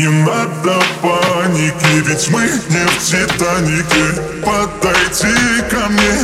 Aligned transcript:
Не 0.00 0.08
надо 0.08 0.80
паники, 1.02 2.08
ведь 2.08 2.30
мы 2.30 2.40
не 2.44 2.86
в 2.86 2.98
Титанике. 3.04 4.22
Подойди 4.42 5.36
ко 5.70 5.90
мне, 5.90 6.19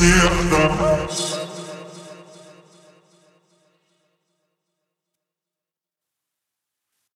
near. 0.00 0.35